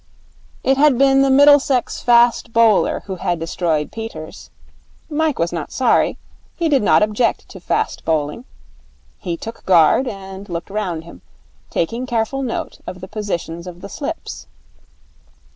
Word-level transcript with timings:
It 0.63 0.77
had 0.77 0.97
been 0.97 1.21
the 1.21 1.29
Middlesex 1.29 2.01
fast 2.01 2.51
bowler 2.53 3.01
who 3.05 3.17
had 3.17 3.39
destroyed 3.39 3.91
Peters. 3.91 4.49
Mike 5.11 5.37
was 5.37 5.53
not 5.53 5.71
sorry. 5.71 6.17
He 6.55 6.69
did 6.69 6.81
not 6.81 7.03
object 7.03 7.47
to 7.49 7.59
fast 7.59 8.03
bowling. 8.03 8.45
He 9.19 9.37
took 9.37 9.63
guard, 9.67 10.07
and 10.07 10.49
looked 10.49 10.71
round 10.71 11.03
him, 11.03 11.21
taking 11.69 12.07
careful 12.07 12.41
note 12.41 12.79
of 12.87 12.99
the 12.99 13.07
positions 13.07 13.67
of 13.67 13.81
the 13.81 13.89
slips. 13.89 14.47